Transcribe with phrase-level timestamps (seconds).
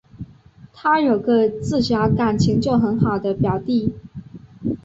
[0.73, 3.93] 她有个自小感情就很好的表弟